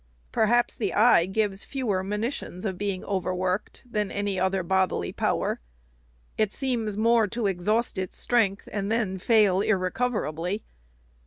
[0.31, 5.59] Perhaps the eye gives fewer monitions of being overworked, than any other bodily power.
[6.39, 10.63] It seems more to exhaust its strength, and then fail irrecoverably.